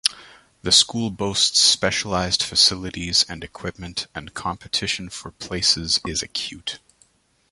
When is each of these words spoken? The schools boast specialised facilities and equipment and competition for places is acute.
The 0.63 0.71
schools 0.71 1.13
boast 1.13 1.55
specialised 1.55 2.41
facilities 2.41 3.23
and 3.29 3.43
equipment 3.43 4.07
and 4.15 4.33
competition 4.33 5.09
for 5.11 5.29
places 5.29 5.99
is 6.07 6.23
acute. 6.23 6.79